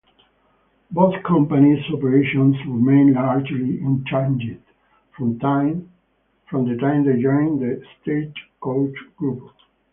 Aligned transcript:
Both 0.89 1.21
companies' 1.21 1.85
operations 1.93 2.55
remain 2.65 3.13
largely 3.13 3.79
unchanged 3.81 4.59
from 5.15 5.33
the 5.37 5.39
time 5.41 5.89
they 6.65 7.21
joined 7.21 7.59
the 7.61 7.83
Stagecoach 8.01 8.95
Group. 9.15 9.51